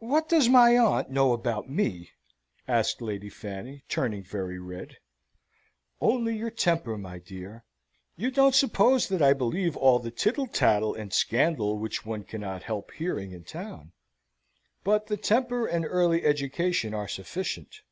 [0.00, 2.10] "What does my aunt know about me?"
[2.66, 4.96] asked Lady Fanny, turning very red.
[6.00, 7.64] "Only your temper, my dear.
[8.16, 12.64] You don't suppose that I believe all the tittle tattle and scandal which one cannot
[12.64, 13.92] help hearing in town?
[14.82, 17.82] But the temper and early education are sufficient.